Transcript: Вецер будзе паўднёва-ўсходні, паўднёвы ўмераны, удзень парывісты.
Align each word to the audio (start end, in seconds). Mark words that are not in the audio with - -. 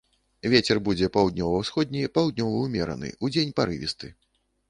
Вецер 0.51 0.77
будзе 0.87 1.09
паўднёва-ўсходні, 1.17 2.01
паўднёвы 2.17 2.63
ўмераны, 2.63 3.13
удзень 3.27 3.55
парывісты. 3.59 4.13